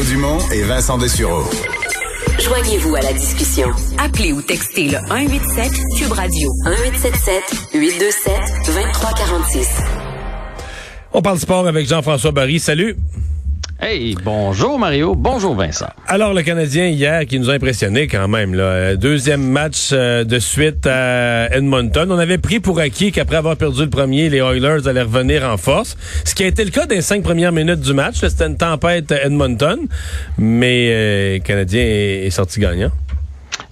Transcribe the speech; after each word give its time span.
Mario 0.00 0.14
Dumont 0.14 0.38
et 0.50 0.62
Vincent 0.62 0.96
Dessureau. 0.96 1.42
Joignez-vous 2.38 2.94
à 2.96 3.02
la 3.02 3.12
discussion. 3.12 3.68
Appelez 3.98 4.32
ou 4.32 4.40
textez 4.40 4.88
le 4.88 4.96
187 5.08 5.72
Cube 5.98 6.12
Radio 6.12 6.50
1877 6.64 7.42
827 7.74 8.34
2346. 8.66 9.68
On 11.12 11.20
parle 11.20 11.38
sport 11.38 11.66
avec 11.66 11.86
Jean-François 11.86 12.30
Barry. 12.30 12.58
Salut. 12.60 12.96
Hey, 13.82 14.14
bonjour 14.22 14.78
Mario, 14.78 15.14
bonjour 15.14 15.54
Vincent. 15.54 15.88
Alors 16.06 16.34
le 16.34 16.42
Canadien 16.42 16.88
hier 16.88 17.24
qui 17.24 17.38
nous 17.40 17.48
a 17.48 17.54
impressionné 17.54 18.08
quand 18.08 18.28
même 18.28 18.54
là, 18.54 18.94
deuxième 18.94 19.42
match 19.42 19.88
euh, 19.92 20.22
de 20.22 20.38
suite 20.38 20.86
à 20.86 21.48
Edmonton. 21.50 22.12
On 22.12 22.18
avait 22.18 22.36
pris 22.36 22.60
pour 22.60 22.78
acquis 22.78 23.10
qu'après 23.10 23.36
avoir 23.36 23.56
perdu 23.56 23.80
le 23.84 23.88
premier, 23.88 24.28
les 24.28 24.40
Oilers 24.40 24.86
allaient 24.86 25.00
revenir 25.00 25.44
en 25.44 25.56
force, 25.56 25.96
ce 26.26 26.34
qui 26.34 26.44
a 26.44 26.48
été 26.48 26.62
le 26.62 26.70
cas 26.70 26.84
des 26.84 27.00
cinq 27.00 27.22
premières 27.22 27.52
minutes 27.52 27.80
du 27.80 27.94
match. 27.94 28.16
C'était 28.20 28.48
une 28.48 28.58
tempête 28.58 29.12
Edmonton, 29.12 29.78
mais 30.36 30.90
euh, 30.90 31.34
le 31.36 31.38
Canadien 31.38 31.82
est 31.82 32.30
sorti 32.30 32.60
gagnant. 32.60 32.90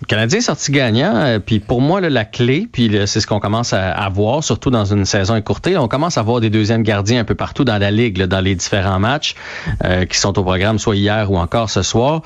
Le 0.00 0.06
Canadien 0.06 0.38
est 0.38 0.42
sorti 0.42 0.72
gagnant, 0.72 1.14
euh, 1.16 1.38
puis 1.38 1.58
pour 1.58 1.80
moi, 1.80 2.00
là, 2.00 2.10
la 2.10 2.24
clé, 2.24 2.68
puis 2.70 2.90
c'est 3.06 3.20
ce 3.20 3.26
qu'on 3.26 3.40
commence 3.40 3.72
à, 3.72 4.08
voir, 4.08 4.42
surtout 4.42 4.70
dans 4.70 4.84
une 4.84 5.04
saison 5.04 5.36
écourtée, 5.36 5.76
on 5.76 5.88
commence 5.88 6.18
à 6.18 6.22
voir 6.22 6.40
des 6.40 6.50
deuxièmes 6.50 6.82
gardiens 6.82 7.20
un 7.20 7.24
peu 7.24 7.34
partout 7.34 7.64
dans 7.64 7.78
la 7.78 7.90
ligue, 7.90 8.18
là, 8.18 8.26
dans 8.26 8.40
les 8.40 8.54
différents 8.54 8.98
matchs 8.98 9.34
euh, 9.84 10.04
qui 10.04 10.18
sont 10.18 10.38
au 10.38 10.42
programme, 10.42 10.78
soit 10.78 10.96
hier 10.96 11.30
ou 11.30 11.36
encore 11.36 11.70
ce 11.70 11.82
soir. 11.82 12.22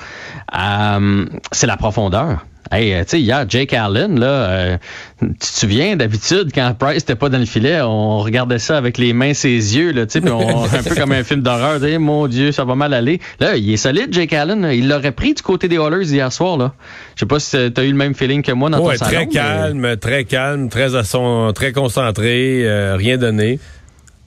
Euh, 0.57 1.25
c'est 1.51 1.67
la 1.67 1.77
profondeur. 1.77 2.45
Hey, 2.71 2.93
tu 3.03 3.09
sais, 3.09 3.21
hier, 3.21 3.45
Jake 3.47 3.73
Allen, 3.73 4.19
là, 4.19 4.27
euh, 4.27 4.77
tu 5.21 5.35
te 5.37 5.45
souviens, 5.45 5.95
d'habitude, 5.95 6.51
quand 6.53 6.73
Price 6.77 7.03
n'était 7.03 7.15
pas 7.15 7.29
dans 7.29 7.37
le 7.37 7.45
filet, 7.45 7.81
on 7.81 8.19
regardait 8.19 8.57
ça 8.57 8.77
avec 8.77 8.97
les 8.97 9.13
mains 9.13 9.33
ses 9.33 9.49
yeux, 9.49 9.91
là, 9.91 10.05
tu 10.05 10.21
sais, 10.21 10.27
un 10.27 10.83
peu 10.83 10.95
comme 10.95 11.11
un 11.11 11.23
film 11.23 11.41
d'horreur, 11.41 11.79
mon 11.99 12.27
Dieu, 12.27 12.51
ça 12.51 12.63
va 12.63 12.75
mal 12.75 12.93
aller. 12.93 13.19
Là, 13.39 13.57
il 13.57 13.71
est 13.71 13.77
solide, 13.77 14.11
Jake 14.11 14.33
Allen, 14.33 14.69
il 14.73 14.87
l'aurait 14.87 15.11
pris 15.11 15.33
du 15.33 15.41
côté 15.41 15.67
des 15.67 15.75
Oilers 15.75 16.11
hier 16.11 16.31
soir, 16.31 16.57
là. 16.57 16.73
Je 17.15 17.21
sais 17.21 17.25
pas 17.25 17.39
si 17.39 17.51
tu 17.71 17.81
as 17.81 17.83
eu 17.83 17.89
le 17.89 17.97
même 17.97 18.15
feeling 18.15 18.41
que 18.41 18.51
moi 18.51 18.69
dans 18.69 18.79
ouais, 18.79 18.97
ton 18.97 19.05
très 19.05 19.15
salon, 19.15 19.29
calme, 19.29 19.79
mais... 19.79 19.97
très 19.97 20.23
calme, 20.23 20.69
très 20.69 20.95
à 20.95 21.03
son, 21.03 21.51
très 21.53 21.73
concentré, 21.73 22.63
euh, 22.65 22.95
rien 22.95 23.17
donné. 23.17 23.59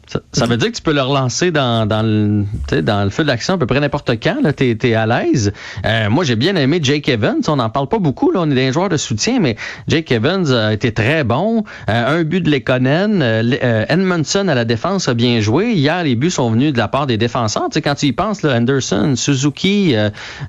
Ça, 0.06 0.20
ça, 0.30 0.46
veut 0.46 0.56
dire 0.56 0.70
que 0.70 0.76
tu 0.76 0.82
peux 0.82 0.92
le 0.92 1.02
relancer 1.02 1.50
dans, 1.50 1.84
dans, 1.84 2.02
le, 2.02 2.44
dans 2.80 3.02
le 3.02 3.10
feu 3.10 3.24
de 3.24 3.28
l'action 3.28 3.54
à 3.54 3.58
peu 3.58 3.66
près 3.66 3.80
n'importe 3.80 4.12
quand. 4.22 4.36
Tu 4.56 4.78
es, 4.80 4.94
à 4.94 5.04
l'aise. 5.04 5.52
Euh, 5.84 6.08
moi, 6.10 6.22
j'ai 6.22 6.36
bien 6.36 6.54
aimé 6.54 6.78
Jake 6.80 7.08
Evans. 7.08 7.40
On 7.48 7.56
n'en 7.56 7.70
parle 7.70 7.88
pas 7.88 7.98
beaucoup. 7.98 8.30
On 8.36 8.48
est 8.48 8.54
des 8.54 8.72
joueurs 8.72 8.88
de 8.88 8.96
soutien, 8.96 9.40
mais 9.40 9.56
Jake 9.88 10.12
Evans 10.12 10.46
a 10.52 10.72
été 10.72 10.92
très 10.92 11.24
bon. 11.24 11.64
Euh, 11.88 12.20
un 12.20 12.22
but 12.22 12.40
de 12.40 12.50
Lekonen. 12.50 13.20
Euh, 13.20 13.84
Edmondson 13.88 14.46
à 14.46 14.54
la 14.54 14.64
défense 14.64 15.08
a 15.08 15.14
bien 15.14 15.40
joué. 15.40 15.72
Hier, 15.72 16.04
les 16.04 16.14
buts 16.14 16.30
sont 16.30 16.50
venus 16.50 16.72
de 16.72 16.78
la 16.78 16.86
part 16.86 17.08
des 17.08 17.16
défenseurs. 17.16 17.68
sais, 17.72 17.82
quand 17.82 17.96
tu 17.96 18.06
y 18.06 18.12
penses, 18.12 18.42
là, 18.42 18.56
Anderson, 18.56 19.14
Suzuki, 19.16 19.96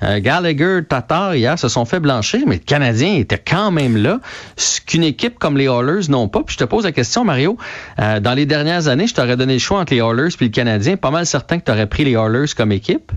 Gallagher, 0.01 0.81
Tatar, 0.87 1.35
hier, 1.35 1.57
se 1.57 1.67
sont 1.67 1.85
fait 1.85 1.99
blanchir, 1.99 2.41
mais 2.45 2.55
le 2.55 2.63
Canadien 2.63 3.15
était 3.15 3.41
quand 3.43 3.71
même 3.71 3.97
là. 3.97 4.19
Ce 4.55 4.81
qu'une 4.81 5.03
équipe 5.03 5.39
comme 5.39 5.57
les 5.57 5.65
Oilers 5.65 6.09
n'ont 6.09 6.27
pas. 6.27 6.43
Puis 6.43 6.53
je 6.53 6.63
te 6.63 6.69
pose 6.69 6.83
la 6.83 6.91
question, 6.91 7.23
Mario. 7.25 7.57
dans 7.97 8.33
les 8.35 8.45
dernières 8.45 8.87
années, 8.87 9.07
je 9.07 9.15
t'aurais 9.15 9.35
donné 9.35 9.46
le 9.53 9.59
choix 9.59 9.79
entre 9.79 9.93
les 9.93 9.99
Oilers 9.99 10.33
et 10.39 10.43
le 10.43 10.49
Canadien, 10.49 10.97
pas 10.97 11.11
mal 11.11 11.25
certain 11.25 11.59
que 11.59 11.65
tu 11.65 11.71
aurais 11.71 11.87
pris 11.87 12.05
les 12.05 12.11
Oilers 12.11 12.53
comme 12.55 12.71
équipe. 12.71 13.11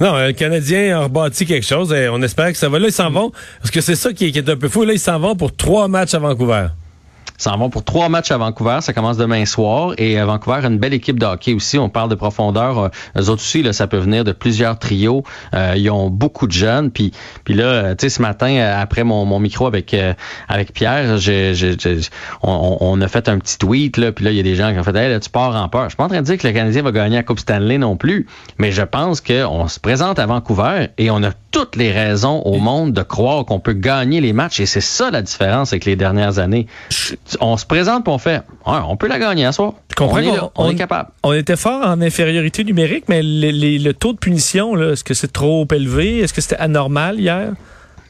Non, 0.00 0.16
le 0.16 0.32
Canadien 0.32 0.98
a 0.98 1.02
rebâti 1.04 1.44
quelque 1.44 1.66
chose 1.66 1.92
et 1.92 2.08
on 2.08 2.22
espère 2.22 2.50
que 2.50 2.56
ça 2.56 2.70
va. 2.70 2.78
Là, 2.78 2.88
ils 2.88 2.92
s'en 2.92 3.10
vont. 3.10 3.32
Parce 3.60 3.70
que 3.70 3.82
c'est 3.82 3.96
ça 3.96 4.12
qui 4.14 4.26
est, 4.26 4.30
qui 4.32 4.38
est 4.38 4.48
un 4.48 4.56
peu 4.56 4.68
fou. 4.68 4.84
Là, 4.84 4.94
ils 4.94 4.98
s'en 4.98 5.18
vont 5.18 5.36
pour 5.36 5.54
trois 5.54 5.88
matchs 5.88 6.14
à 6.14 6.18
Vancouver 6.18 6.68
s'en 7.42 7.56
vont 7.56 7.70
pour 7.70 7.84
trois 7.84 8.08
matchs 8.08 8.30
à 8.30 8.38
Vancouver. 8.38 8.78
Ça 8.80 8.92
commence 8.92 9.16
demain 9.16 9.44
soir. 9.44 9.94
Et 9.98 10.18
à 10.18 10.26
Vancouver 10.26 10.60
a 10.62 10.66
une 10.66 10.78
belle 10.78 10.94
équipe 10.94 11.18
de 11.18 11.26
hockey 11.26 11.54
aussi. 11.54 11.78
On 11.78 11.88
parle 11.88 12.10
de 12.10 12.14
profondeur. 12.14 12.78
Euh, 12.78 12.88
eux 13.18 13.30
autres 13.30 13.42
aussi, 13.42 13.62
là, 13.62 13.72
ça 13.72 13.86
peut 13.86 13.98
venir 13.98 14.24
de 14.24 14.32
plusieurs 14.32 14.78
trios. 14.78 15.24
Euh, 15.54 15.74
ils 15.76 15.90
ont 15.90 16.10
beaucoup 16.10 16.46
de 16.46 16.52
jeunes. 16.52 16.90
Puis, 16.90 17.12
puis 17.44 17.54
là, 17.54 17.94
tu 17.94 18.02
sais, 18.02 18.08
ce 18.08 18.22
matin, 18.22 18.56
après 18.78 19.04
mon, 19.04 19.24
mon 19.24 19.38
micro 19.38 19.66
avec 19.66 19.94
euh, 19.94 20.14
avec 20.48 20.72
Pierre, 20.72 21.18
on, 22.42 23.00
a 23.00 23.08
fait 23.08 23.28
un 23.28 23.38
petit 23.38 23.58
tweet. 23.58 23.96
Là, 23.96 24.12
puis 24.12 24.24
là, 24.24 24.30
il 24.30 24.36
y 24.36 24.40
a 24.40 24.42
des 24.42 24.54
gens 24.54 24.72
qui 24.72 24.78
ont 24.78 24.82
fait 24.82 24.96
hey, 24.96 25.10
là, 25.10 25.20
tu 25.20 25.30
pars 25.30 25.54
en 25.54 25.68
peur. 25.68 25.84
Je 25.84 25.90
suis 25.90 25.96
pas 25.96 26.04
en 26.04 26.08
train 26.08 26.20
de 26.20 26.26
dire 26.26 26.38
que 26.38 26.46
le 26.46 26.52
Canadien 26.52 26.82
va 26.82 26.92
gagner 26.92 27.16
la 27.16 27.22
Coupe 27.22 27.40
Stanley 27.40 27.78
non 27.78 27.96
plus. 27.96 28.26
Mais 28.58 28.72
je 28.72 28.82
pense 28.82 29.20
qu'on 29.20 29.68
se 29.68 29.80
présente 29.80 30.18
à 30.18 30.26
Vancouver 30.26 30.88
et 30.98 31.10
on 31.10 31.22
a 31.22 31.30
toutes 31.50 31.76
les 31.76 31.92
raisons 31.92 32.40
au 32.42 32.58
monde 32.58 32.92
de 32.92 33.02
croire 33.02 33.44
qu'on 33.44 33.60
peut 33.60 33.72
gagner 33.72 34.20
les 34.20 34.32
matchs. 34.32 34.60
Et 34.60 34.66
c'est 34.66 34.80
ça 34.80 35.10
la 35.10 35.22
différence 35.22 35.72
avec 35.72 35.84
les 35.84 35.96
dernières 35.96 36.38
années 36.38 36.66
on 37.40 37.56
se 37.56 37.66
présente 37.66 38.04
pour 38.04 38.14
on 38.14 38.18
fait, 38.18 38.42
on 38.66 38.96
peut 38.96 39.08
la 39.08 39.18
gagner 39.18 39.44
à 39.44 39.52
soir. 39.52 39.74
Je 39.90 39.94
comprends 39.94 40.16
on, 40.16 40.20
est, 40.20 40.36
là, 40.36 40.50
on, 40.56 40.66
on, 40.66 40.70
est 40.70 40.74
capable. 40.74 41.10
On 41.22 41.32
était 41.32 41.56
fort 41.56 41.86
en 41.86 42.00
infériorité 42.00 42.64
numérique, 42.64 43.04
mais 43.08 43.22
les, 43.22 43.52
les, 43.52 43.78
le 43.78 43.94
taux 43.94 44.12
de 44.12 44.18
punition, 44.18 44.76
est-ce 44.80 45.04
que 45.04 45.14
c'est 45.14 45.32
trop 45.32 45.66
élevé? 45.72 46.18
Est-ce 46.18 46.32
que 46.32 46.40
c'était 46.40 46.56
anormal 46.56 47.20
hier? 47.20 47.52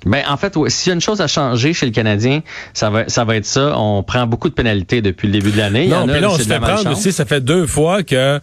Ben 0.06 0.22
en 0.28 0.38
fait, 0.38 0.56
ouais, 0.56 0.70
s'il 0.70 0.88
y 0.88 0.92
a 0.92 0.94
une 0.94 1.00
chose 1.00 1.20
à 1.20 1.26
changer 1.26 1.74
chez 1.74 1.84
le 1.84 1.92
Canadien, 1.92 2.40
ça 2.72 2.88
va, 2.88 3.08
ça 3.08 3.24
va 3.24 3.36
être 3.36 3.44
ça. 3.44 3.78
On 3.78 4.02
prend 4.02 4.26
beaucoup 4.26 4.48
de 4.48 4.54
pénalités 4.54 5.02
depuis 5.02 5.26
le 5.26 5.32
début 5.34 5.50
de 5.50 5.58
l'année. 5.58 5.88
Non, 5.88 6.06
là, 6.06 6.30
on 6.30 6.38
se 6.38 6.44
fait 6.44 6.58
prendre 6.58 6.90
aussi. 6.90 7.12
Ça 7.12 7.26
fait 7.26 7.42
deux 7.42 7.66
fois 7.66 8.02
que 8.02 8.40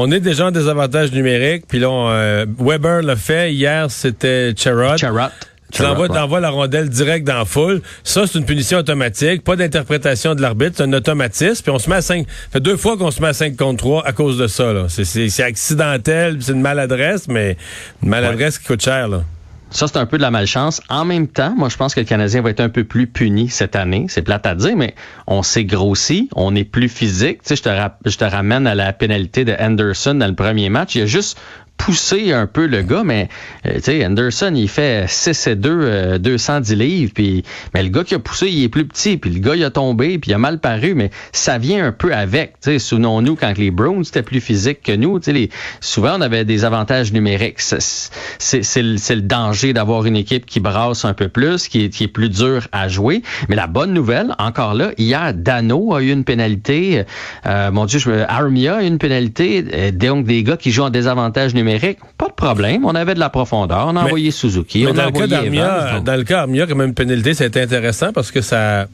on 0.00 0.12
est 0.12 0.20
déjà 0.20 0.46
en 0.46 0.50
désavantage 0.52 1.10
numérique. 1.10 1.64
Puis 1.66 1.80
là, 1.80 1.90
on, 1.90 2.08
euh, 2.08 2.46
Weber 2.58 3.02
l'a 3.02 3.16
fait. 3.16 3.52
Hier, 3.52 3.90
c'était 3.90 4.54
Charrot. 4.56 4.96
Charrot. 4.96 5.30
Tu 5.72 5.82
l'envoies, 5.82 6.40
la 6.40 6.50
rondelle 6.50 6.88
direct 6.88 7.26
dans 7.26 7.38
la 7.38 7.44
foule. 7.44 7.82
Ça, 8.02 8.26
c'est 8.26 8.38
une 8.38 8.46
punition 8.46 8.78
automatique. 8.78 9.42
Pas 9.42 9.56
d'interprétation 9.56 10.34
de 10.34 10.40
l'arbitre. 10.40 10.76
C'est 10.76 10.84
un 10.84 10.92
automatisme. 10.92 11.62
Puis 11.62 11.72
on 11.72 11.78
se 11.78 11.90
met 11.90 11.96
à 11.96 12.00
5. 12.00 12.26
Ça 12.26 12.34
fait 12.52 12.60
deux 12.60 12.76
fois 12.76 12.96
qu'on 12.96 13.10
se 13.10 13.20
met 13.20 13.28
à 13.28 13.32
5 13.32 13.56
contre 13.56 13.78
3 13.78 14.06
à 14.06 14.12
cause 14.12 14.38
de 14.38 14.46
ça. 14.46 14.72
C'est, 14.88 15.42
accidentel. 15.42 16.38
C'est 16.40 16.52
une 16.52 16.62
maladresse, 16.62 17.26
mais 17.28 17.56
une 18.02 18.08
maladresse 18.08 18.54
ouais. 18.54 18.62
qui 18.62 18.68
coûte 18.68 18.82
cher. 18.82 19.08
Là. 19.08 19.24
Ça, 19.70 19.86
c'est 19.86 19.98
un 19.98 20.06
peu 20.06 20.16
de 20.16 20.22
la 20.22 20.30
malchance. 20.30 20.80
En 20.88 21.04
même 21.04 21.28
temps, 21.28 21.54
moi, 21.56 21.68
je 21.68 21.76
pense 21.76 21.94
que 21.94 22.00
le 22.00 22.06
Canadien 22.06 22.40
va 22.40 22.50
être 22.50 22.60
un 22.60 22.70
peu 22.70 22.84
plus 22.84 23.06
puni 23.06 23.50
cette 23.50 23.76
année. 23.76 24.06
C'est 24.08 24.22
plate 24.22 24.46
à 24.46 24.54
dire, 24.54 24.76
mais 24.76 24.94
on 25.26 25.42
s'est 25.42 25.64
grossi, 25.64 26.30
on 26.34 26.54
est 26.54 26.64
plus 26.64 26.88
physique. 26.88 27.42
Tu 27.42 27.54
je 27.54 28.16
te 28.16 28.24
ramène 28.24 28.66
à 28.66 28.74
la 28.74 28.92
pénalité 28.94 29.44
de 29.44 29.54
Anderson 29.58 30.14
dans 30.14 30.26
le 30.26 30.34
premier 30.34 30.70
match. 30.70 30.94
Il 30.94 31.00
y 31.00 31.02
a 31.02 31.06
juste 31.06 31.38
poussé 31.78 32.32
un 32.32 32.46
peu 32.46 32.66
le 32.66 32.82
gars, 32.82 33.02
mais 33.04 33.28
euh, 33.64 33.76
tu 33.76 33.82
sais, 33.82 34.04
Anderson, 34.04 34.52
il 34.54 34.68
fait 34.68 35.06
6 35.08 35.46
et 35.46 35.56
2, 35.56 35.70
euh, 35.70 36.18
210 36.18 36.74
livres, 36.74 37.12
puis 37.14 37.44
mais 37.72 37.82
le 37.82 37.88
gars 37.88 38.04
qui 38.04 38.14
a 38.14 38.18
poussé, 38.18 38.48
il 38.48 38.64
est 38.64 38.68
plus 38.68 38.84
petit, 38.84 39.16
puis 39.16 39.30
le 39.30 39.38
gars, 39.38 39.56
il 39.56 39.64
a 39.64 39.70
tombé, 39.70 40.18
puis 40.18 40.32
il 40.32 40.34
a 40.34 40.38
mal 40.38 40.58
paru, 40.58 40.94
mais 40.94 41.10
ça 41.32 41.56
vient 41.56 41.86
un 41.86 41.92
peu 41.92 42.12
avec, 42.12 42.60
tu 42.60 42.72
sais, 42.72 42.78
souvenons-nous, 42.78 43.36
quand 43.36 43.56
les 43.56 43.70
Browns 43.70 44.02
étaient 44.02 44.22
plus 44.22 44.40
physiques 44.40 44.82
que 44.82 44.92
nous, 44.92 45.18
tu 45.20 45.32
sais, 45.32 45.48
souvent, 45.80 46.18
on 46.18 46.20
avait 46.20 46.44
des 46.44 46.64
avantages 46.64 47.12
numériques. 47.12 47.60
C'est 47.60 48.82
le, 48.82 49.14
le 49.14 49.22
danger 49.22 49.72
d'avoir 49.72 50.04
une 50.04 50.16
équipe 50.16 50.46
qui 50.46 50.60
brasse 50.60 51.04
un 51.04 51.14
peu 51.14 51.28
plus, 51.28 51.68
qui 51.68 51.84
est, 51.84 51.88
qui 51.90 52.04
est 52.04 52.08
plus 52.08 52.28
dur 52.28 52.66
à 52.72 52.88
jouer, 52.88 53.22
mais 53.48 53.56
la 53.56 53.66
bonne 53.66 53.94
nouvelle, 53.94 54.34
encore 54.38 54.74
là, 54.74 54.90
hier, 54.98 55.32
Dano 55.32 55.94
a 55.94 56.02
eu 56.02 56.10
une 56.10 56.24
pénalité, 56.24 57.04
euh, 57.46 57.70
mon 57.70 57.86
Dieu, 57.86 57.98
je 57.98 58.10
Armia 58.28 58.76
a 58.76 58.82
eu 58.82 58.86
une 58.86 58.98
pénalité, 58.98 59.64
euh, 59.72 59.90
donc 59.92 60.26
des 60.26 60.42
gars 60.42 60.56
qui 60.56 60.70
jouent 60.70 60.84
en 60.84 60.90
désavantage 60.90 61.54
numérique 61.54 61.67
pas 62.16 62.28
de 62.28 62.32
problème. 62.32 62.84
On 62.84 62.94
avait 62.94 63.14
de 63.14 63.20
la 63.20 63.30
profondeur. 63.30 63.86
On 63.86 63.90
a 63.90 63.92
mais, 63.92 64.00
envoyé 64.00 64.30
Suzuki. 64.30 64.84
Mais 64.84 64.90
on 64.90 64.94
dans, 64.94 65.02
a 65.02 65.06
le 65.06 65.12
cas 65.12 65.42
Evans, 65.42 66.04
dans 66.04 66.16
le 66.16 66.24
cas 66.24 66.36
d'Armia, 66.36 66.66
comme 66.66 66.82
une 66.82 66.94
pénalité, 66.94 67.34
c'était 67.34 67.62
intéressant 67.62 68.12
parce 68.12 68.30
que 68.30 68.40
ça, 68.40 68.86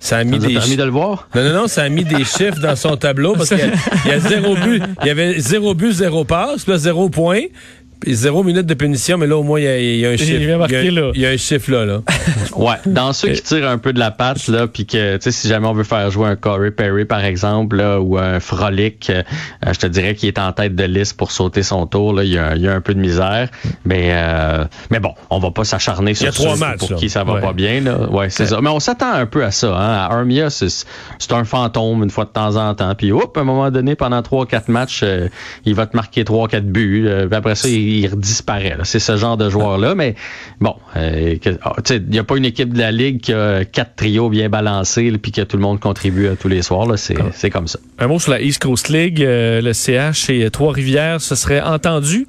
ça 0.00 0.18
a 0.18 0.24
mis 0.24 0.40
ça 0.40 0.46
des 0.46 0.54
permis 0.54 0.76
de 0.76 0.84
le 0.84 0.90
voir? 0.90 1.28
Non, 1.34 1.44
non, 1.44 1.52
non, 1.52 1.68
ça 1.68 1.82
a 1.82 1.88
mis 1.88 2.04
des 2.04 2.24
chiffres 2.24 2.60
dans 2.60 2.76
son 2.76 2.96
tableau 2.96 3.34
parce 3.34 3.48
qu'il 3.48 3.58
y, 3.58 4.08
y, 4.08 4.12
a 4.12 4.18
zéro 4.18 4.54
but. 4.54 4.82
Il 5.02 5.06
y 5.06 5.10
avait 5.10 5.38
zéro 5.38 5.74
but, 5.74 5.92
zéro 5.92 6.24
passe, 6.24 6.64
puis 6.64 6.78
zéro 6.78 7.08
point. 7.08 7.42
Zéro 8.06 8.42
minute 8.42 8.66
de 8.66 8.74
punition, 8.74 9.18
mais 9.18 9.26
là, 9.26 9.36
au 9.36 9.42
moins, 9.42 9.60
il 9.60 9.64
y 9.64 9.68
a, 9.68 9.78
il 9.78 9.96
y 9.98 10.06
a 10.06 10.10
un 10.10 10.16
chiffre. 10.16 10.38
vient 10.38 10.58
marqué, 10.58 10.84
il, 10.86 10.94
y 10.94 10.98
a, 10.98 11.00
là. 11.00 11.10
il 11.14 11.20
y 11.20 11.26
a 11.26 11.30
un 11.30 11.36
chiffre 11.36 11.70
là. 11.70 11.84
là. 11.84 12.00
Ouais, 12.56 12.74
dans 12.86 13.12
ceux 13.12 13.28
qui 13.30 13.42
tirent 13.42 13.68
un 13.68 13.78
peu 13.78 13.92
de 13.92 13.98
la 13.98 14.10
patte, 14.10 14.46
là, 14.48 14.66
puis 14.66 14.84
que, 14.86 15.16
tu 15.16 15.22
sais, 15.22 15.30
si 15.32 15.48
jamais 15.48 15.66
on 15.66 15.72
veut 15.72 15.84
faire 15.84 16.10
jouer 16.10 16.28
un 16.28 16.36
Corey 16.36 16.70
Perry, 16.70 17.04
par 17.04 17.24
exemple, 17.24 17.76
là, 17.76 17.98
ou 18.00 18.18
un 18.18 18.40
Frolic, 18.40 19.10
euh, 19.10 19.22
je 19.66 19.78
te 19.78 19.86
dirais 19.86 20.14
qu'il 20.14 20.28
est 20.28 20.38
en 20.38 20.52
tête 20.52 20.74
de 20.74 20.84
liste 20.84 21.16
pour 21.16 21.30
sauter 21.32 21.62
son 21.62 21.86
tour, 21.86 22.12
là, 22.12 22.24
il 22.24 22.30
y 22.32 22.38
a, 22.38 22.54
il 22.54 22.62
y 22.62 22.68
a 22.68 22.74
un 22.74 22.80
peu 22.80 22.94
de 22.94 23.00
misère. 23.00 23.48
Mais, 23.84 24.10
euh, 24.12 24.64
mais 24.90 25.00
bon, 25.00 25.14
on 25.30 25.38
va 25.38 25.50
pas 25.50 25.64
s'acharner 25.64 26.14
sur 26.14 26.32
trois 26.32 26.54
ceux 26.54 26.60
matchs, 26.60 26.78
pour 26.78 26.90
là. 26.92 26.96
qui 26.96 27.08
ça 27.08 27.24
va 27.24 27.32
Ouais. 27.34 27.40
pas 27.40 27.52
bien, 27.54 27.80
là. 27.80 28.10
Ouais, 28.10 28.28
c'est 28.28 28.46
ça. 28.46 28.60
Mais 28.60 28.68
on 28.70 28.80
s'attend 28.80 29.12
un 29.12 29.26
peu 29.26 29.42
à 29.44 29.50
ça, 29.50 29.68
hein. 29.74 29.92
À 29.94 30.12
Armia, 30.12 30.50
c'est, 30.50 30.68
c'est 30.68 31.32
un 31.32 31.44
fantôme 31.44 32.02
une 32.02 32.10
fois 32.10 32.24
de 32.26 32.30
temps 32.30 32.56
en 32.56 32.74
temps. 32.74 32.94
Puis, 32.94 33.12
hop, 33.12 33.36
à 33.36 33.40
un 33.40 33.44
moment 33.44 33.70
donné, 33.70 33.94
pendant 33.94 34.20
trois, 34.22 34.44
quatre 34.46 34.68
matchs, 34.68 35.00
euh, 35.02 35.28
il 35.64 35.74
va 35.74 35.86
te 35.86 35.96
marquer 35.96 36.24
trois, 36.24 36.48
quatre 36.48 36.66
buts. 36.66 37.04
euh, 37.06 37.26
puis 37.26 37.36
après 37.36 37.54
ça, 37.54 37.68
il, 37.68 37.91
il 38.00 38.16
disparaît. 38.16 38.76
C'est 38.84 38.98
ce 38.98 39.16
genre 39.16 39.36
de 39.36 39.48
joueur-là. 39.48 39.94
Mais, 39.94 40.14
bon, 40.60 40.74
euh, 40.96 41.36
ah, 41.62 41.74
il 41.90 42.08
n'y 42.08 42.18
a 42.18 42.24
pas 42.24 42.36
une 42.36 42.44
équipe 42.44 42.72
de 42.72 42.78
la 42.78 42.92
Ligue 42.92 43.20
qui 43.20 43.32
a 43.32 43.64
quatre 43.64 43.96
trios 43.96 44.28
bien 44.28 44.48
balancés, 44.48 45.12
puis 45.18 45.32
que 45.32 45.42
tout 45.42 45.56
le 45.56 45.62
monde 45.62 45.80
contribue 45.80 46.28
à 46.28 46.36
tous 46.36 46.48
les 46.48 46.62
soirs. 46.62 46.86
C'est, 46.96 47.16
c'est 47.32 47.50
comme 47.50 47.68
ça. 47.68 47.78
Un 47.98 48.06
mot 48.06 48.18
sur 48.18 48.32
la 48.32 48.40
East 48.40 48.62
Coast 48.62 48.88
League. 48.88 49.22
euh, 49.22 49.60
le 49.60 49.72
CH 49.72 50.30
et 50.30 50.50
Trois-Rivières 50.50 51.20
se 51.20 51.34
serait 51.34 51.60
entendu. 51.60 52.26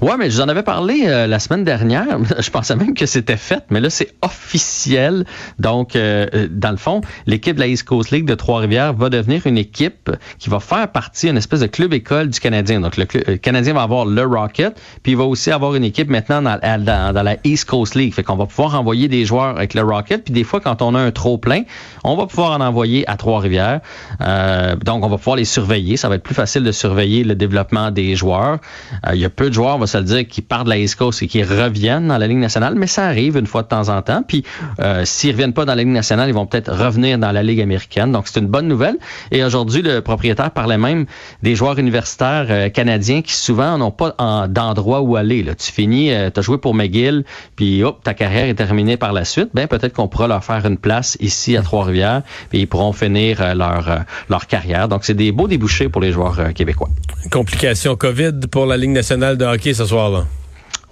Ouais, 0.00 0.16
mais 0.18 0.30
je 0.30 0.36
vous 0.36 0.42
en 0.42 0.48
avais 0.48 0.62
parlé 0.62 1.04
euh, 1.06 1.26
la 1.26 1.38
semaine 1.38 1.64
dernière. 1.64 2.18
Je 2.38 2.50
pensais 2.50 2.76
même 2.76 2.94
que 2.94 3.06
c'était 3.06 3.36
fait, 3.36 3.64
mais 3.70 3.80
là, 3.80 3.90
c'est 3.90 4.14
officiel. 4.22 5.24
Donc, 5.58 5.96
euh, 5.96 6.26
euh, 6.34 6.48
dans 6.50 6.70
le 6.70 6.76
fond, 6.76 7.00
l'équipe 7.26 7.56
de 7.56 7.60
la 7.60 7.66
East 7.66 7.84
Coast 7.84 8.10
League 8.10 8.26
de 8.26 8.34
Trois-Rivières 8.34 8.92
va 8.92 9.08
devenir 9.08 9.46
une 9.46 9.58
équipe 9.58 10.10
qui 10.38 10.50
va 10.50 10.60
faire 10.60 10.88
partie 10.88 11.26
d'une 11.26 11.36
espèce 11.36 11.60
de 11.60 11.66
club-école 11.66 12.28
du 12.28 12.40
Canadien. 12.40 12.80
Donc, 12.80 12.96
le, 12.96 13.06
le 13.26 13.36
Canadien 13.36 13.74
va 13.74 13.82
avoir 13.82 14.06
le 14.06 14.22
Rocket, 14.22 14.80
puis 15.02 15.12
il 15.12 15.18
va 15.18 15.24
aussi 15.24 15.50
avoir 15.50 15.74
une 15.74 15.84
équipe 15.84 16.08
maintenant 16.08 16.42
dans, 16.42 17.22
la 17.24 17.36
East 17.44 17.66
Coast 17.66 17.94
League. 17.94 18.14
Fait 18.14 18.22
qu'on 18.22 18.36
va 18.36 18.46
pouvoir 18.46 18.74
envoyer 18.78 19.08
des 19.08 19.24
joueurs 19.24 19.56
avec 19.56 19.74
le 19.74 19.82
Rocket, 19.82 20.24
puis 20.24 20.34
des 20.34 20.44
fois, 20.44 20.60
quand 20.60 20.82
on 20.82 20.94
a 20.94 21.00
un 21.00 21.10
trop 21.10 21.38
plein, 21.38 21.62
on 22.04 22.16
va 22.16 22.26
pouvoir 22.26 22.52
en 22.52 22.60
envoyer 22.60 23.08
à 23.08 23.16
Trois-Rivières. 23.16 23.80
Euh, 24.20 24.76
donc, 24.76 25.04
on 25.04 25.08
va 25.08 25.18
pouvoir 25.18 25.36
les 25.36 25.44
surveiller. 25.44 25.96
Ça 25.96 26.08
va 26.08 26.16
être 26.16 26.22
plus 26.22 26.34
facile 26.34 26.62
de 26.62 26.72
surveiller 26.72 27.24
le 27.24 27.34
développement 27.34 27.90
des 27.90 28.16
joueurs. 28.16 28.58
Euh, 29.06 29.14
il 29.14 29.20
y 29.20 29.24
a 29.24 29.30
peu 29.30 29.48
de 29.48 29.54
joueurs, 29.54 29.65
on 29.74 29.78
va 29.78 29.86
se 29.86 29.98
le 29.98 30.04
dire, 30.04 30.26
qui 30.28 30.42
partent 30.42 30.64
de 30.64 30.70
la 30.70 30.78
East 30.78 30.96
Coast 30.96 31.22
et 31.22 31.26
qui 31.26 31.42
reviennent 31.42 32.08
dans 32.08 32.18
la 32.18 32.26
Ligue 32.26 32.38
nationale, 32.38 32.74
mais 32.76 32.86
ça 32.86 33.06
arrive 33.06 33.36
une 33.36 33.46
fois 33.46 33.62
de 33.62 33.68
temps 33.68 33.88
en 33.88 34.02
temps. 34.02 34.22
Puis, 34.26 34.44
euh, 34.80 35.02
s'ils 35.04 35.32
reviennent 35.32 35.52
pas 35.52 35.64
dans 35.64 35.74
la 35.74 35.82
Ligue 35.82 35.92
nationale, 35.92 36.28
ils 36.28 36.34
vont 36.34 36.46
peut-être 36.46 36.72
revenir 36.72 37.18
dans 37.18 37.32
la 37.32 37.42
Ligue 37.42 37.60
américaine. 37.60 38.12
Donc, 38.12 38.28
c'est 38.28 38.40
une 38.40 38.46
bonne 38.46 38.68
nouvelle. 38.68 38.96
Et 39.30 39.42
aujourd'hui, 39.44 39.82
le 39.82 40.00
propriétaire 40.00 40.50
parlait 40.50 40.78
même 40.78 41.06
des 41.42 41.54
joueurs 41.54 41.78
universitaires 41.78 42.46
euh, 42.50 42.68
canadiens 42.68 43.22
qui 43.22 43.34
souvent 43.34 43.78
n'ont 43.78 43.90
pas 43.90 44.14
en- 44.18 44.46
d'endroit 44.48 45.00
où 45.00 45.16
aller. 45.16 45.42
Là. 45.42 45.54
Tu 45.54 45.72
finis, 45.72 46.10
tu 46.32 46.38
as 46.38 46.42
joué 46.42 46.58
pour 46.58 46.74
McGill, 46.74 47.24
puis 47.56 47.82
hop, 47.82 48.02
ta 48.04 48.14
carrière 48.14 48.46
est 48.46 48.54
terminée 48.54 48.96
par 48.96 49.12
la 49.12 49.24
suite. 49.24 49.48
Ben, 49.54 49.66
peut-être 49.66 49.92
qu'on 49.94 50.08
pourra 50.08 50.28
leur 50.28 50.44
faire 50.44 50.64
une 50.66 50.78
place 50.78 51.16
ici 51.20 51.56
à 51.56 51.62
Trois-Rivières, 51.62 52.22
puis 52.50 52.60
ils 52.60 52.66
pourront 52.66 52.92
finir 52.92 53.40
euh, 53.40 53.54
leur, 53.54 53.90
euh, 53.90 53.96
leur 54.28 54.46
carrière. 54.46 54.88
Donc, 54.88 55.04
c'est 55.04 55.14
des 55.14 55.32
beaux 55.32 55.48
débouchés 55.48 55.88
pour 55.88 56.00
les 56.00 56.12
joueurs 56.12 56.38
euh, 56.38 56.52
québécois. 56.52 56.88
Complication 57.30 57.96
COVID 57.96 58.32
pour 58.50 58.66
la 58.66 58.76
Ligue 58.76 58.90
nationale 58.90 59.36
de 59.36 59.44
hockey 59.44 59.55
ce 59.62 59.84
soir-là. 59.84 60.24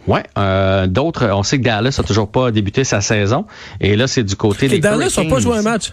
Ouais, 0.07 0.23
euh, 0.37 0.87
d'autres, 0.87 1.27
on 1.33 1.43
sait 1.43 1.59
que 1.59 1.65
Dallas 1.65 1.97
a 1.99 2.03
toujours 2.03 2.31
pas 2.31 2.51
débuté 2.51 2.85
sa 2.85 3.01
saison. 3.01 3.47
Et 3.81 3.97
là, 3.97 4.07
c'est 4.07 4.23
du 4.23 4.37
côté 4.37 4.69
Les 4.69 4.77
des 4.77 4.81
Dallas 4.81 5.15
n'ont 5.17 5.29
pas 5.31 5.39
joué 5.41 5.57
un 5.57 5.63
match? 5.63 5.93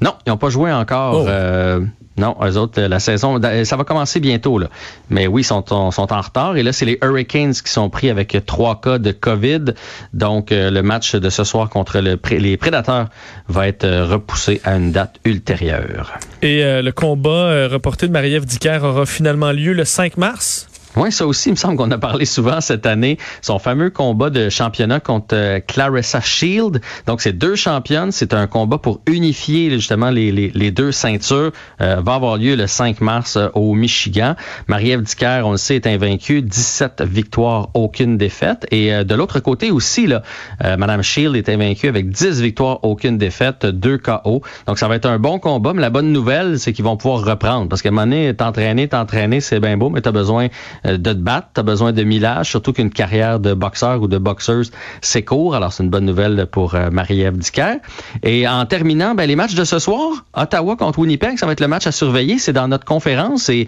Non, 0.00 0.14
ils 0.26 0.30
n'ont 0.30 0.36
pas 0.36 0.50
joué 0.50 0.72
encore. 0.72 1.22
Oh. 1.24 1.28
euh, 1.28 1.80
non, 2.16 2.36
eux 2.44 2.56
autres, 2.58 2.80
euh, 2.82 2.88
la 2.88 2.98
saison, 2.98 3.40
ça 3.62 3.76
va 3.76 3.84
commencer 3.84 4.18
bientôt. 4.18 4.58
Là. 4.58 4.68
Mais 5.08 5.28
oui, 5.28 5.42
ils 5.42 5.44
sont, 5.44 5.72
en- 5.72 5.92
sont 5.92 6.12
en 6.12 6.20
retard. 6.20 6.56
Et 6.56 6.64
là, 6.64 6.72
c'est 6.72 6.84
les 6.84 6.98
Hurricanes 7.00 7.52
qui 7.54 7.70
sont 7.72 7.88
pris 7.90 8.10
avec 8.10 8.36
trois 8.44 8.80
cas 8.80 8.98
de 8.98 9.12
COVID. 9.12 9.66
Donc, 10.14 10.48
le 10.50 10.80
match 10.82 11.14
de 11.14 11.30
ce 11.30 11.44
soir 11.44 11.68
contre 11.70 12.00
le 12.00 12.18
les 12.32 12.56
Prédateurs 12.56 13.06
va 13.46 13.68
être 13.68 13.86
repoussé 14.10 14.60
à 14.64 14.74
une 14.74 14.90
date 14.90 15.20
ultérieure. 15.24 16.18
Et 16.42 16.64
euh, 16.64 16.82
le 16.82 16.90
combat 16.90 17.68
reporté 17.68 18.08
de 18.08 18.12
Marie-Ève 18.12 18.44
Dicker 18.46 18.80
aura 18.82 19.06
finalement 19.06 19.52
lieu 19.52 19.72
le 19.72 19.84
5 19.84 20.16
mars. 20.16 20.67
Oui, 20.96 21.12
ça 21.12 21.26
aussi, 21.26 21.50
il 21.50 21.52
me 21.52 21.56
semble 21.56 21.76
qu'on 21.76 21.90
a 21.90 21.98
parlé 21.98 22.24
souvent 22.24 22.60
cette 22.60 22.86
année. 22.86 23.18
Son 23.42 23.58
fameux 23.58 23.90
combat 23.90 24.30
de 24.30 24.48
championnat 24.48 25.00
contre 25.00 25.34
euh, 25.34 25.60
Clarissa 25.60 26.20
Shield. 26.20 26.80
Donc, 27.06 27.20
c'est 27.20 27.34
deux 27.34 27.56
championnes. 27.56 28.10
C'est 28.10 28.32
un 28.32 28.46
combat 28.46 28.78
pour 28.78 29.00
unifier 29.06 29.70
justement 29.70 30.10
les, 30.10 30.32
les, 30.32 30.50
les 30.54 30.70
deux 30.70 30.90
ceintures. 30.90 31.52
Euh, 31.80 32.00
va 32.02 32.14
avoir 32.14 32.38
lieu 32.38 32.56
le 32.56 32.66
5 32.66 33.00
mars 33.00 33.36
euh, 33.36 33.48
au 33.54 33.74
Michigan. 33.74 34.34
Marie-Ève 34.66 35.02
Dicker, 35.02 35.42
on 35.44 35.52
le 35.52 35.56
sait, 35.58 35.76
est 35.76 35.86
invaincue. 35.86 36.40
17 36.40 37.02
victoires, 37.02 37.68
aucune 37.74 38.16
défaite. 38.16 38.66
Et 38.70 38.94
euh, 38.94 39.04
de 39.04 39.14
l'autre 39.14 39.40
côté 39.40 39.70
aussi, 39.70 40.06
là, 40.06 40.22
Madame 40.60 41.02
Shield 41.02 41.36
est 41.36 41.48
invaincue 41.48 41.88
avec 41.88 42.08
10 42.10 42.40
victoires, 42.40 42.80
aucune 42.82 43.18
défaite, 43.18 43.66
2 43.66 43.98
KO. 43.98 44.42
Donc, 44.66 44.78
ça 44.78 44.88
va 44.88 44.96
être 44.96 45.06
un 45.06 45.18
bon 45.18 45.38
combat. 45.38 45.72
Mais 45.74 45.82
la 45.82 45.90
bonne 45.90 46.12
nouvelle, 46.12 46.58
c'est 46.58 46.72
qu'ils 46.72 46.84
vont 46.84 46.96
pouvoir 46.96 47.24
reprendre. 47.24 47.68
Parce 47.68 47.82
moment 47.84 48.02
donné, 48.02 48.34
t'entraîner, 48.34 48.88
t'entraîner, 48.88 49.40
c'est 49.40 49.60
bien 49.60 49.76
beau, 49.76 49.90
mais 49.90 50.00
t'as 50.00 50.12
besoin 50.12 50.46
euh, 50.46 50.77
de 50.84 50.96
te 50.96 51.18
battre, 51.18 51.48
t'as 51.54 51.62
besoin 51.62 51.92
de 51.92 52.02
millage, 52.02 52.50
surtout 52.50 52.72
qu'une 52.72 52.90
carrière 52.90 53.40
de 53.40 53.54
boxeur 53.54 54.02
ou 54.02 54.08
de 54.08 54.18
boxeuse, 54.18 54.70
c'est 55.00 55.22
court. 55.22 55.54
Alors, 55.54 55.72
c'est 55.72 55.82
une 55.82 55.90
bonne 55.90 56.04
nouvelle 56.04 56.46
pour 56.50 56.74
euh, 56.74 56.90
Marie-Ève 56.90 57.36
Dicker. 57.36 57.76
Et 58.22 58.46
en 58.48 58.64
terminant, 58.66 59.14
ben, 59.14 59.26
les 59.26 59.36
matchs 59.36 59.54
de 59.54 59.64
ce 59.64 59.78
soir, 59.78 60.24
Ottawa 60.34 60.76
contre 60.76 60.98
Winnipeg, 61.00 61.38
ça 61.38 61.46
va 61.46 61.52
être 61.52 61.60
le 61.60 61.68
match 61.68 61.86
à 61.86 61.92
surveiller. 61.92 62.38
C'est 62.38 62.52
dans 62.52 62.68
notre 62.68 62.84
conférence. 62.84 63.48
Et 63.48 63.66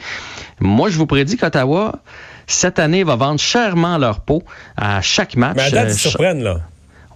moi, 0.61 0.89
je 0.91 0.97
vous 0.99 1.07
prédis 1.07 1.37
qu'Ottawa, 1.37 1.97
cette 2.47 2.79
année, 2.79 3.05
va 3.05 3.17
vendre 3.17 3.41
chèrement 3.41 3.99
leur 3.99 4.21
peau 4.21 4.43
à 4.77 5.01
chaque 5.03 5.37
match. 5.37 5.57
Mais 5.57 5.63
à 5.63 5.71
date, 5.71 5.89
Euh, 5.89 5.93
ils 5.93 5.99
surprennent, 5.99 6.43
là. 6.43 6.59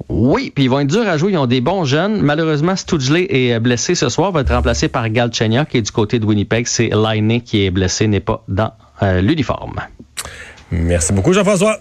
oui, 0.08 0.52
puis 0.54 0.64
ils 0.64 0.68
vont 0.70 0.80
être 0.80 0.88
durs 0.88 1.08
à 1.08 1.16
jouer. 1.16 1.32
Ils 1.32 1.38
ont 1.38 1.46
des 1.46 1.60
bons 1.60 1.84
jeunes. 1.84 2.20
Malheureusement, 2.20 2.76
Stougeley 2.76 3.26
est 3.30 3.58
blessé 3.60 3.94
ce 3.94 4.08
soir. 4.08 4.32
Va 4.32 4.40
être 4.40 4.52
remplacé 4.54 4.88
par 4.88 5.08
Galchenyuk. 5.08 5.74
Et 5.74 5.82
du 5.82 5.90
côté 5.90 6.18
de 6.18 6.26
Winnipeg, 6.26 6.66
c'est 6.66 6.90
Laine 6.90 7.40
qui 7.42 7.64
est 7.64 7.70
blessé, 7.70 8.06
n'est 8.06 8.20
pas 8.20 8.42
dans 8.48 8.72
euh, 9.02 9.20
l'uniforme. 9.20 9.80
Merci 10.70 11.12
beaucoup, 11.12 11.32
Jean-François. 11.32 11.80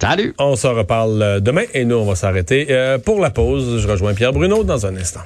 Salut! 0.00 0.34
On 0.38 0.56
se 0.56 0.66
reparle 0.66 1.22
euh, 1.22 1.40
demain 1.40 1.64
et 1.74 1.84
nous, 1.84 1.96
on 1.96 2.06
va 2.06 2.14
s'arrêter 2.14 2.68
euh, 2.70 2.98
pour 2.98 3.20
la 3.20 3.30
pause. 3.30 3.80
Je 3.82 3.88
rejoins 3.88 4.14
Pierre 4.14 4.32
Bruno 4.32 4.64
dans 4.64 4.86
un 4.86 4.96
instant. 4.96 5.20